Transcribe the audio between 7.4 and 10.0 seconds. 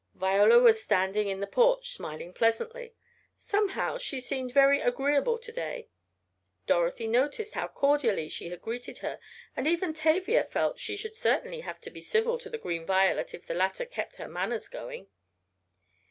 how cordially she had greeted her, and even